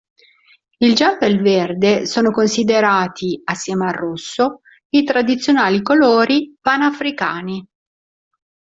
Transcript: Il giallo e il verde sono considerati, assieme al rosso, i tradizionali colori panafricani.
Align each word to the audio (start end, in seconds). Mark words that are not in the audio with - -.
Il 0.79 0.95
giallo 0.95 1.19
e 1.19 1.27
il 1.27 1.39
verde 1.43 2.07
sono 2.07 2.31
considerati, 2.31 3.39
assieme 3.43 3.85
al 3.85 3.93
rosso, 3.93 4.61
i 4.95 5.03
tradizionali 5.03 5.83
colori 5.83 6.57
panafricani. 6.59 7.63